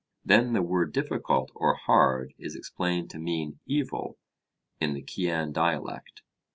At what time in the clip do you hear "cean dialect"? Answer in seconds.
5.07-6.23